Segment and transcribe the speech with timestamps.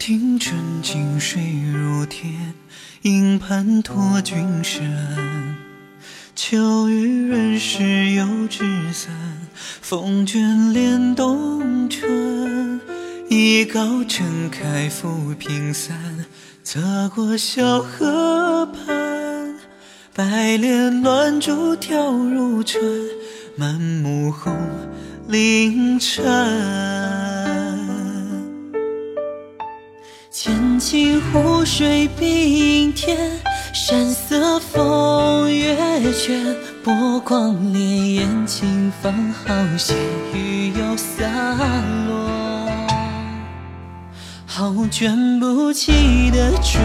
[0.00, 2.54] 听春静水如天，
[3.02, 4.90] 影盘托君身。
[6.34, 9.12] 秋雨润湿油纸伞，
[9.82, 12.80] 风卷帘动春。
[13.28, 15.94] 一篙撑开浮萍散，
[16.64, 16.80] 侧
[17.14, 19.54] 过小河畔。
[20.14, 22.82] 白莲乱珠跳入船，
[23.54, 24.56] 满目红
[25.28, 27.09] 菱颤。
[30.42, 33.14] 千顷湖水碧映天，
[33.74, 35.76] 山色风月
[36.14, 36.56] 卷。
[36.82, 39.92] 波光潋滟，轻放好些
[40.32, 41.26] 雨又洒
[42.08, 42.66] 落。
[44.46, 46.78] 好卷不起的珠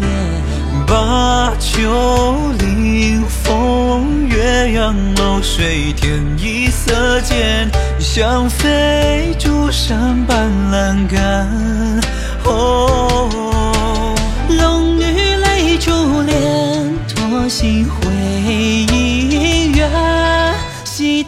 [0.00, 0.10] 帘，
[0.84, 11.91] 把酒临风月，杨柳水天一色间，香飞竹山半栏杆。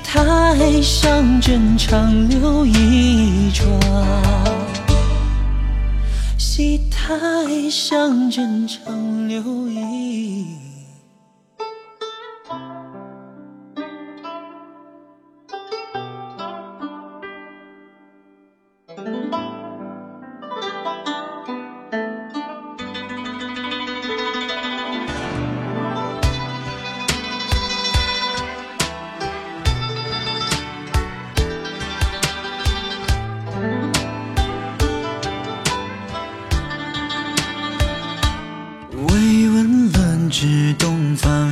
[0.02, 3.66] 台上正长留一桩，
[6.38, 10.73] 戏台上正长留一。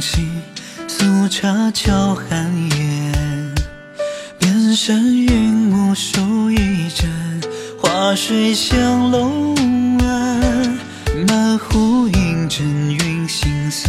[0.02, 0.42] 东方行，
[0.88, 3.54] 素茶桥寒烟。
[4.38, 7.08] 边山云雾数一盏，
[7.80, 9.54] 花水香楼
[10.00, 10.76] 岸。
[11.28, 13.88] 满湖映阵云行色，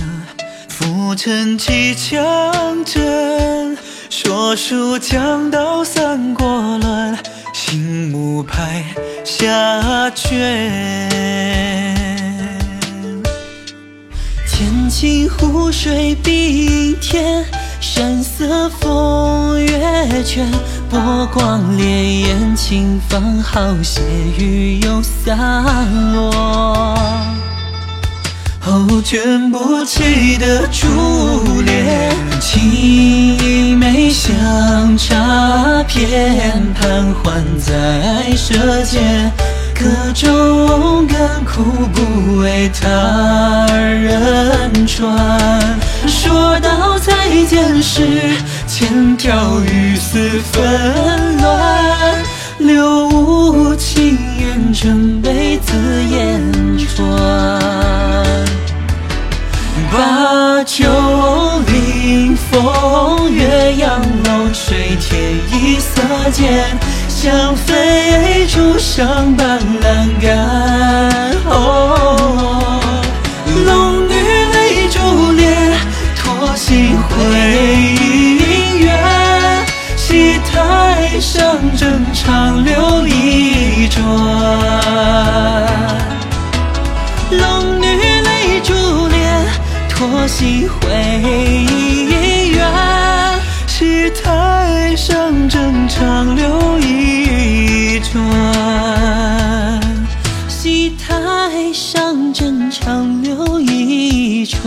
[0.70, 3.76] 浮沉几强阵。
[4.12, 7.18] 说书讲到三国乱，
[7.54, 8.86] 醒目拍
[9.26, 12.03] 下卷。
[14.94, 17.44] 清湖水碧天，
[17.82, 20.48] 山色风月卷。
[20.88, 24.02] 波光潋滟，轻放好斜
[24.38, 25.36] 雨又洒
[26.14, 26.96] 落。
[28.68, 30.86] 哦，卷不起的珠
[31.64, 39.32] 帘，青梅香茶片，盘桓在舌尖。
[39.74, 41.64] 各种甘苦
[41.94, 45.80] 不为他人传。
[46.08, 47.14] 说到再
[47.46, 48.08] 见时，
[48.68, 52.24] 千条雨丝纷乱，
[52.60, 55.74] 留无情缘，正被字
[56.10, 56.42] 言
[56.78, 57.60] 传。
[59.92, 60.86] 把酒
[61.68, 66.02] 临风月，杨柳垂天一色
[66.32, 66.66] 间，
[67.24, 70.28] 香飞竹上半栏杆。
[71.46, 72.82] 哦，
[73.66, 74.14] 龙女
[74.52, 75.72] 泪珠帘，
[76.18, 77.16] 托心回
[77.96, 78.86] 姻缘。
[79.96, 84.04] 戏台上正长留一转。
[87.32, 87.86] 龙女
[88.20, 88.74] 泪珠
[89.08, 89.46] 帘，
[89.88, 90.92] 托心回
[91.24, 92.60] 姻缘。
[93.66, 94.53] 戏台
[94.96, 99.82] 上正长留一转。
[100.48, 104.62] 戏台上正长留一船。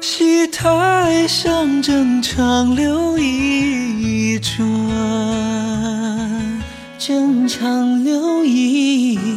[0.00, 4.56] 戏台上正长留一转。
[6.98, 9.35] 正长留一。